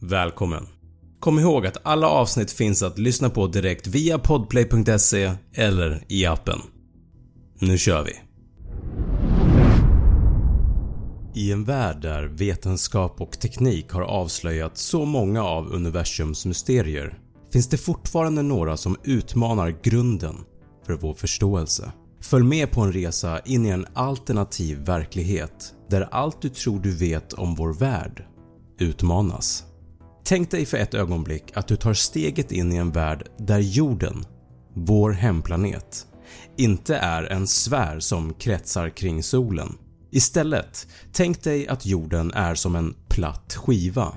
[0.00, 0.66] Välkommen!
[1.20, 6.58] Kom ihåg att alla avsnitt finns att lyssna på direkt via podplay.se eller i appen.
[7.60, 8.12] Nu kör vi!
[11.40, 17.18] I en värld där vetenskap och teknik har avslöjat så många av universums mysterier
[17.52, 20.36] finns det fortfarande några som utmanar grunden
[20.86, 21.92] för vår förståelse.
[22.20, 26.96] Följ med på en resa in i en alternativ verklighet där allt du tror du
[26.96, 28.24] vet om vår värld
[28.78, 29.64] utmanas.
[30.28, 34.24] Tänk dig för ett ögonblick att du tar steget in i en värld där jorden,
[34.74, 36.06] vår hemplanet,
[36.56, 39.78] inte är en sfär som kretsar kring solen.
[40.10, 44.14] Istället, tänk dig att jorden är som en platt skiva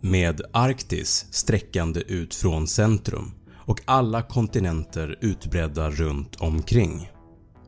[0.00, 7.10] med Arktis sträckande ut från centrum och alla kontinenter utbredda runt omkring.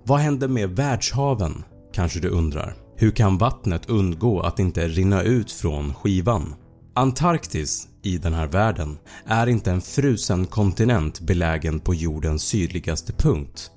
[0.04, 2.76] Vad händer med världshaven kanske du undrar?
[2.96, 6.54] Hur kan vattnet undgå att inte rinna ut från skivan?
[7.00, 13.70] Antarktis i den här världen är inte en frusen kontinent belägen på jordens sydligaste punkt.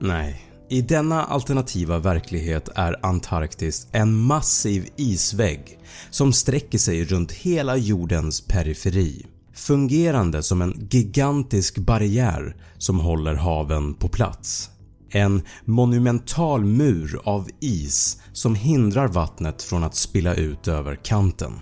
[0.00, 5.78] Nej, i denna alternativa verklighet är Antarktis en massiv isvägg
[6.10, 13.94] som sträcker sig runt hela jordens periferi, fungerande som en gigantisk barriär som håller haven
[13.94, 14.70] på plats.
[15.10, 21.52] En monumental mur av is som hindrar vattnet från att spilla ut över kanten.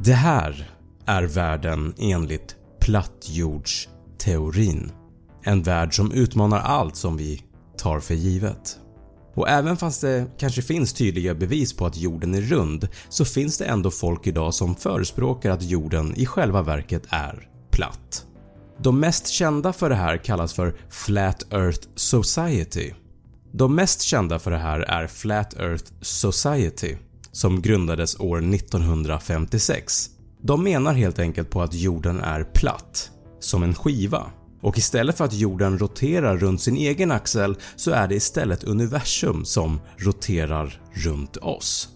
[0.00, 0.70] Det här
[1.06, 4.92] är världen enligt plattjordsteorin.
[5.42, 7.44] En värld som utmanar allt som vi
[7.76, 8.78] tar för givet.
[9.34, 13.58] Och även fast det kanske finns tydliga bevis på att jorden är rund så finns
[13.58, 18.26] det ändå folk idag som förespråkar att jorden i själva verket är platt.
[18.82, 22.92] De mest kända för det här kallas för Flat Earth Society.
[23.52, 26.96] De mest kända för det här är Flat Earth Society
[27.38, 30.10] som grundades år 1956.
[30.42, 33.10] De menar helt enkelt på att jorden är platt,
[33.40, 34.26] som en skiva
[34.60, 39.44] och istället för att jorden roterar runt sin egen axel så är det istället universum
[39.44, 41.88] som roterar runt oss.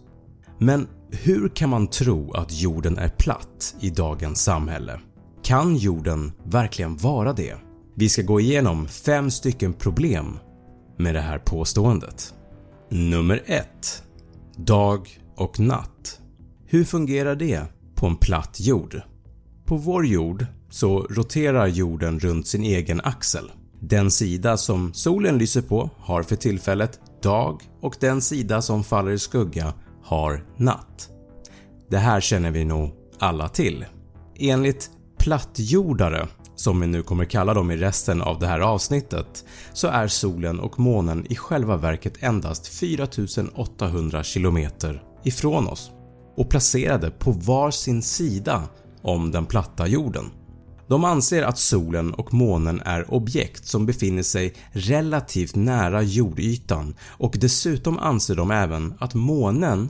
[0.58, 5.00] Men hur kan man tro att jorden är platt i dagens samhälle?
[5.44, 7.54] Kan jorden verkligen vara det?
[7.94, 10.38] Vi ska gå igenom 5 stycken problem
[10.98, 12.34] med det här påståendet.
[12.90, 13.66] Nummer 1.
[14.56, 16.20] Dag och natt.
[16.66, 17.62] Hur fungerar det
[17.94, 19.00] på en platt jord?
[19.64, 23.50] På vår jord så roterar jorden runt sin egen axel.
[23.80, 29.10] Den sida som solen lyser på har för tillfället dag och den sida som faller
[29.10, 31.08] i skugga har natt.
[31.90, 33.84] Det här känner vi nog alla till.
[34.38, 39.88] Enligt plattjordare, som vi nu kommer kalla dem i resten av det här avsnittet, så
[39.88, 44.58] är solen och månen i själva verket endast 4800 km
[45.24, 45.90] ifrån oss
[46.36, 48.62] och placerade på var sin sida
[49.02, 50.30] om den platta jorden.
[50.88, 57.36] De anser att solen och månen är objekt som befinner sig relativt nära jordytan och
[57.40, 59.88] dessutom anser de även att månen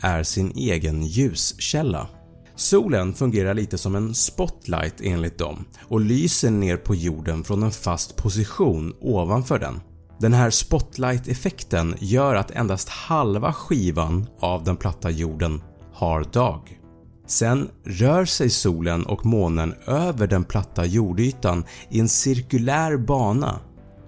[0.00, 2.08] är sin egen ljuskälla.
[2.56, 7.70] Solen fungerar lite som en spotlight enligt dem och lyser ner på jorden från en
[7.70, 9.80] fast position ovanför den.
[10.18, 15.62] Den här spotlight-effekten gör att endast halva skivan av den platta jorden
[15.92, 16.80] har dag.
[17.26, 23.60] Sen rör sig solen och månen över den platta jordytan i en cirkulär bana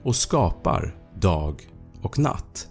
[0.05, 1.69] och skapar dag
[2.03, 2.69] och natt.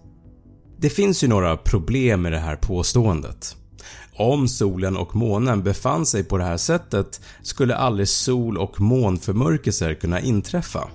[0.77, 3.55] Det finns ju några problem med det här påståendet.
[4.17, 9.93] Om solen och månen befann sig på det här sättet skulle aldrig sol och månförmörkelser
[9.93, 10.87] kunna inträffa,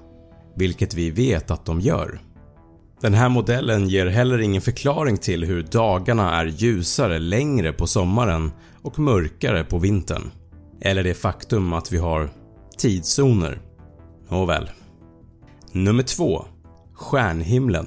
[0.56, 2.20] vilket vi vet att de gör.
[3.00, 8.52] Den här modellen ger heller ingen förklaring till hur dagarna är ljusare längre på sommaren
[8.82, 10.30] och mörkare på vintern.
[10.80, 12.30] Eller det faktum att vi har
[12.78, 13.60] tidszoner.
[14.28, 14.70] Nåväl.
[15.72, 16.44] Nummer 2.
[16.94, 17.86] Stjärnhimlen.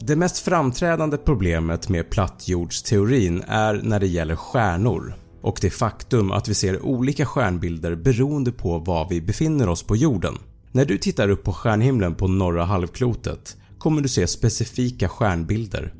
[0.00, 6.48] Det mest framträdande problemet med plattjordsteorin är när det gäller stjärnor och det faktum att
[6.48, 10.38] vi ser olika stjärnbilder beroende på var vi befinner oss på jorden.
[10.72, 15.94] När du tittar upp på stjärnhimlen på norra halvklotet kommer du se specifika stjärnbilder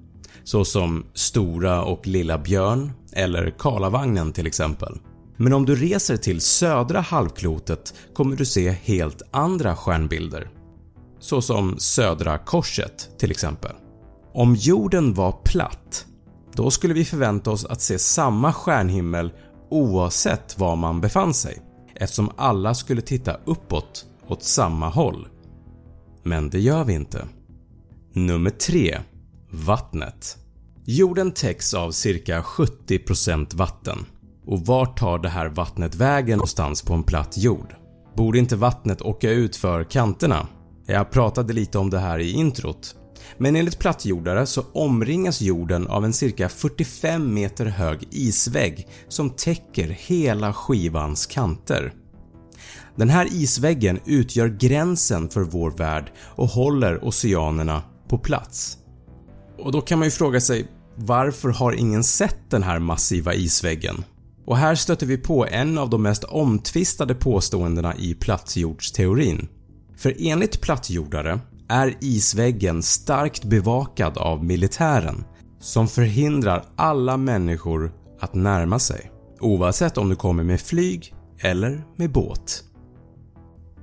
[0.44, 4.98] såsom Stora och Lilla Björn eller Karlavagnen till exempel.
[5.36, 10.50] Men om du reser till södra halvklotet kommer du se helt andra stjärnbilder
[11.20, 13.72] såsom Södra Korset till exempel.
[14.34, 16.06] Om jorden var platt,
[16.54, 19.32] då skulle vi förvänta oss att se samma stjärnhimmel
[19.70, 21.62] oavsett var man befann sig
[21.94, 25.28] eftersom alla skulle titta uppåt åt samma håll.
[26.22, 27.28] Men det gör vi inte.
[28.16, 28.98] Nummer 3.
[29.50, 30.38] Vattnet.
[30.84, 33.98] Jorden täcks av cirka 70% vatten
[34.46, 37.74] och vart tar det här vattnet vägen någonstans på en platt jord?
[38.16, 40.46] Borde inte vattnet åka ut för kanterna?
[40.86, 42.96] Jag pratade lite om det här i introt
[43.38, 49.88] men enligt plattjordare så omringas jorden av en cirka 45 meter hög isvägg som täcker
[49.88, 51.92] hela skivans kanter.
[52.96, 58.78] Den här isväggen utgör gränsen för vår värld och håller oceanerna på plats.
[59.58, 60.66] Och då kan man ju fråga sig
[60.96, 64.04] varför har ingen sett den här massiva isväggen?
[64.46, 69.48] Och här stöter vi på en av de mest omtvistade påståendena i plattjordsteorin.
[69.96, 75.24] För enligt plattjordare är isväggen starkt bevakad av militären
[75.60, 79.10] som förhindrar alla människor att närma sig
[79.40, 82.64] oavsett om du kommer med flyg eller med båt.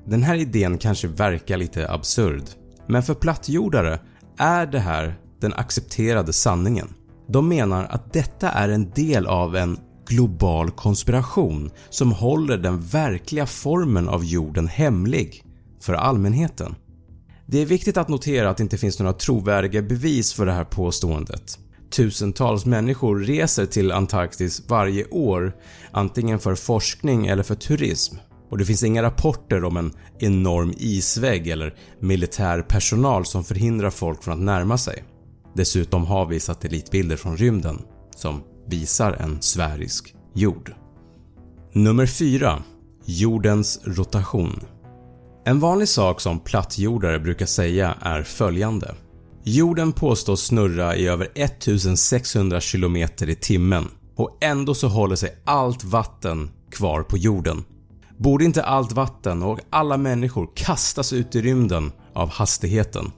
[0.06, 2.44] Den här idén kanske verkar lite absurd
[2.88, 4.00] men för plattjordare
[4.38, 6.88] är det här den accepterade sanningen.
[7.28, 13.46] De menar att detta är en del av en global konspiration som håller den verkliga
[13.46, 15.44] formen av jorden hemlig
[15.82, 16.76] för allmänheten.
[17.46, 20.64] Det är viktigt att notera att det inte finns några trovärdiga bevis för det här
[20.64, 21.60] påståendet.
[21.92, 25.56] Tusentals människor reser till Antarktis varje år
[25.92, 28.16] antingen för forskning eller för turism
[28.52, 34.24] och det finns inga rapporter om en enorm isvägg eller militär personal som förhindrar folk
[34.24, 35.04] från att närma sig.
[35.56, 37.82] Dessutom har vi satellitbilder från rymden
[38.16, 40.74] som visar en sfärisk jord.
[41.74, 42.64] Nummer 4.
[43.06, 44.60] Jordens rotation
[45.46, 48.96] En vanlig sak som plattjordare brukar säga är följande.
[49.44, 55.84] Jorden påstås snurra i över 1600 km i timmen och ändå så håller sig allt
[55.84, 57.64] vatten kvar på jorden.
[58.22, 63.12] Borde inte allt vatten och alla människor kastas ut i rymden av hastigheten?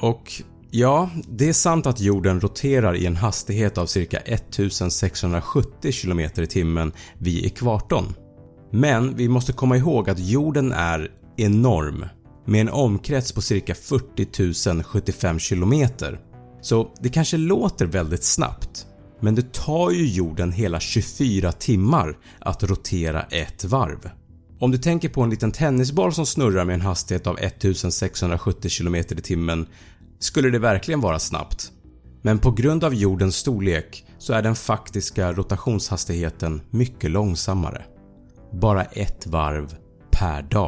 [0.00, 6.20] Och ja, det är sant att jorden roterar i en hastighet av cirka 1670 km
[6.20, 8.14] i timmen vid ekvatorn.
[8.70, 12.04] Men vi måste komma ihåg att jorden är enorm
[12.46, 15.88] med en omkrets på cirka 40 075 km.
[16.60, 18.87] Så det kanske låter väldigt snabbt
[19.20, 24.10] men det tar ju jorden hela 24 timmar att rotera ett varv.
[24.60, 28.94] Om du tänker på en liten tennisboll som snurrar med en hastighet av 1670 km
[28.94, 29.66] i timmen
[30.18, 31.72] skulle det verkligen vara snabbt.
[32.22, 37.84] Men på grund av jordens storlek så är den faktiska rotationshastigheten mycket långsammare.
[38.52, 39.76] Bara ett varv
[40.10, 40.67] per dag.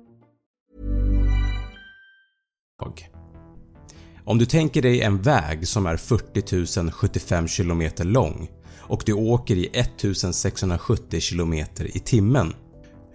[4.25, 9.55] Om du tänker dig en väg som är 40 075 km lång och du åker
[9.55, 12.53] i 1670 km i timmen.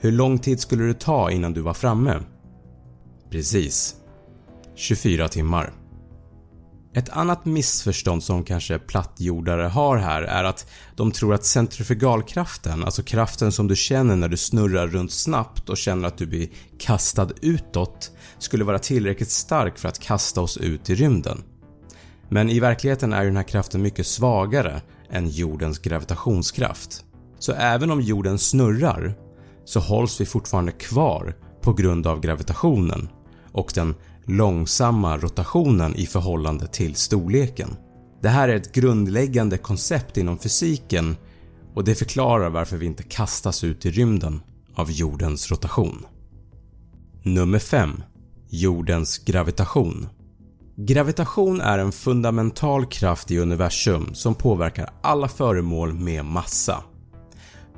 [0.01, 2.21] Hur lång tid skulle det ta innan du var framme?
[3.31, 3.97] Precis.
[4.75, 5.73] 24 timmar.
[6.97, 13.03] Ett annat missförstånd som kanske plattjordare har här är att de tror att centrifugalkraften, alltså
[13.03, 16.49] kraften som du känner när du snurrar runt snabbt och känner att du blir
[16.79, 21.45] kastad utåt, skulle vara tillräckligt stark för att kasta oss ut i rymden.
[22.29, 27.05] Men i verkligheten är ju den här kraften mycket svagare än jordens gravitationskraft.
[27.39, 29.15] Så även om jorden snurrar
[29.65, 33.09] så hålls vi fortfarande kvar på grund av gravitationen
[33.53, 33.95] och den
[34.27, 37.77] långsamma rotationen i förhållande till storleken.
[38.23, 41.17] Det här är ett grundläggande koncept inom fysiken
[41.75, 44.41] och det förklarar varför vi inte kastas ut i rymden
[44.75, 46.07] av jordens rotation.
[47.23, 48.03] Nummer 5.
[48.49, 50.09] Jordens gravitation
[50.77, 56.83] Gravitation är en fundamental kraft i universum som påverkar alla föremål med massa.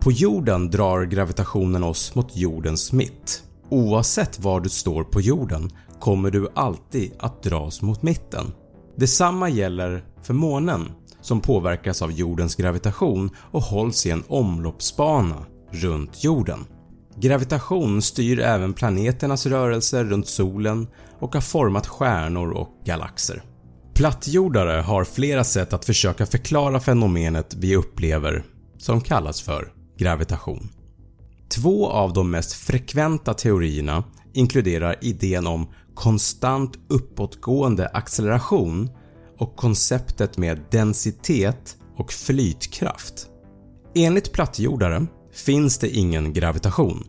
[0.01, 3.43] På jorden drar gravitationen oss mot jordens mitt.
[3.69, 8.53] Oavsett var du står på jorden kommer du alltid att dras mot mitten.
[8.97, 16.25] Detsamma gäller för månen som påverkas av jordens gravitation och hålls i en omloppsbana runt
[16.25, 16.65] jorden.
[17.17, 20.87] Gravitation styr även planeternas rörelser runt solen
[21.19, 23.43] och har format stjärnor och galaxer.
[23.95, 28.45] Plattjordare har flera sätt att försöka förklara fenomenet vi upplever
[28.79, 30.69] som kallas för gravitation.
[31.49, 38.91] Två av de mest frekventa teorierna inkluderar idén om konstant uppåtgående acceleration
[39.39, 43.27] och konceptet med densitet och flytkraft.
[43.95, 47.05] Enligt plattjordare finns det ingen gravitation.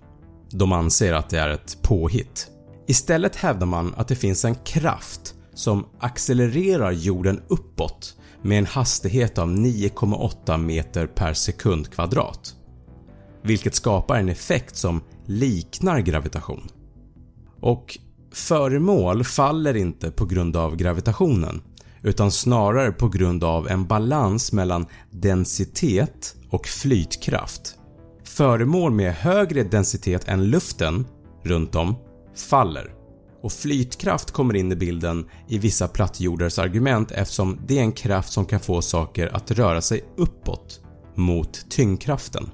[0.52, 2.48] De anser att det är ett påhitt.
[2.88, 9.38] Istället hävdar man att det finns en kraft som accelererar jorden uppåt med en hastighet
[9.38, 12.56] av 9,8 meter per sekund kvadrat.
[13.44, 16.68] Vilket skapar en effekt som liknar gravitation.
[17.62, 18.00] Och
[18.32, 21.62] föremål faller inte på grund av gravitationen
[22.02, 27.76] utan snarare på grund av en balans mellan densitet och flytkraft.
[28.24, 31.06] Föremål med högre densitet än luften
[31.44, 31.96] runt om
[32.36, 32.94] faller
[33.42, 38.32] och flytkraft kommer in i bilden i vissa plattjordars argument eftersom det är en kraft
[38.32, 40.82] som kan få saker att röra sig uppåt
[41.16, 42.50] mot tyngdkraften.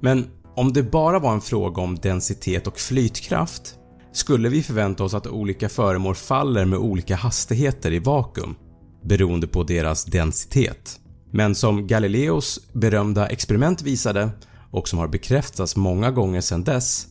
[0.00, 3.78] Men om det bara var en fråga om densitet och flytkraft
[4.16, 8.56] skulle vi förvänta oss att olika föremål faller med olika hastigheter i vakuum
[9.02, 11.00] beroende på deras densitet.
[11.30, 14.30] Men som Galileos berömda experiment visade
[14.70, 17.06] och som har bekräftats många gånger sedan dess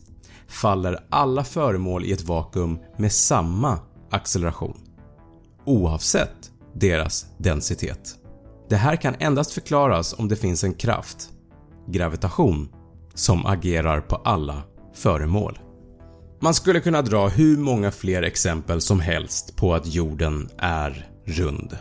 [0.48, 3.78] faller alla föremål i ett vakuum med samma
[4.10, 4.76] acceleration
[5.64, 8.14] oavsett deras densitet.
[8.68, 11.30] Det här kan endast förklaras om det finns en kraft,
[11.88, 12.68] gravitation,
[13.14, 14.62] som agerar på alla
[14.94, 15.58] föremål.
[16.44, 21.78] Man skulle kunna dra hur många fler exempel som helst på att jorden är rund.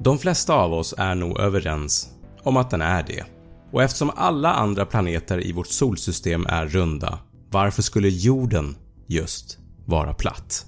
[0.00, 2.08] De flesta av oss är nog överens
[2.42, 3.24] om att den är det.
[3.72, 7.18] Och eftersom alla andra planeter i vårt solsystem är runda,
[7.50, 8.76] varför skulle jorden
[9.06, 10.66] just vara platt?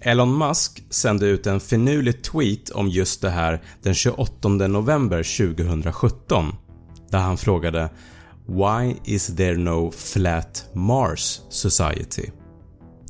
[0.00, 6.52] Elon Musk sände ut en finurlig tweet om just det här den 28 november 2017
[7.10, 7.90] där han frågade
[8.46, 12.30] “Why is there no flat Mars society?”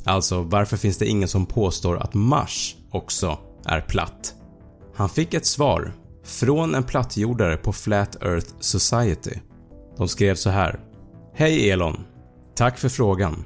[0.04, 4.34] Alltså varför finns det ingen som påstår att Mars också är platt?
[4.94, 5.92] Han fick ett svar
[6.24, 9.34] från en plattjordare på Flat Earth Society.
[9.96, 10.80] De skrev så här
[11.34, 12.00] “Hej Elon!
[12.54, 13.44] Tack för frågan.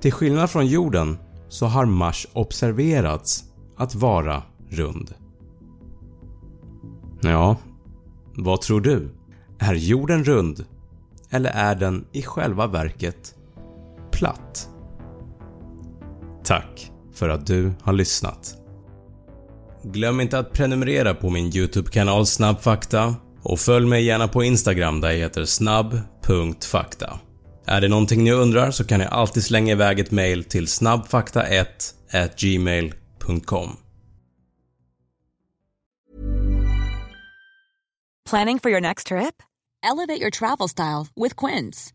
[0.00, 3.44] Till skillnad från jorden så har Mars observerats
[3.76, 5.14] att vara rund.”
[7.22, 7.56] Ja,
[8.36, 9.08] vad tror du?
[9.58, 10.64] Är jorden rund?
[11.30, 13.34] Eller är den i själva verket
[14.12, 14.68] platt?
[16.44, 18.54] Tack för att du har lyssnat.
[19.82, 25.10] Glöm inte att prenumerera på min YouTube-kanal Snabbfakta och följ mig gärna på Instagram där
[25.10, 27.20] jag heter snabb.fakta.
[27.66, 31.66] Är det någonting ni undrar så kan ni alltid slänga iväg ett mail till snabbfakta1
[32.36, 33.76] gmail.com.
[38.30, 39.42] Planning for your next trip?
[39.82, 41.94] Elevate your travel style with Quince.